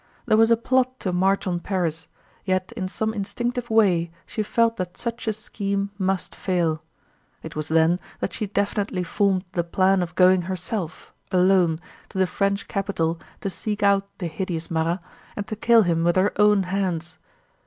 [0.25, 2.07] There was a plot to march on Paris,
[2.43, 6.81] yet in some instinctive way she felt that such a scheme must fail.
[7.43, 11.79] It was then that she definitely formed the plan of going herself, alone,
[12.09, 15.03] to the French capital to seek out the hideous Marat
[15.35, 17.19] and to kill him with her own hands.